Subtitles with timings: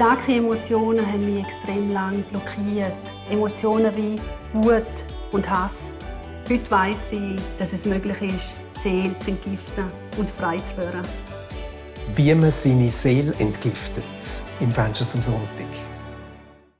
[0.00, 3.12] Starke Emotionen haben mich extrem lang blockiert.
[3.28, 4.18] Emotionen wie
[4.54, 5.94] Wut und Hass.
[6.48, 9.84] Heute weiss ich, dass es möglich ist, die Seele zu entgiften
[10.16, 11.02] und frei zu werden.
[12.14, 15.89] Wie man seine Seele entgiftet im Fenster zum Sonntag.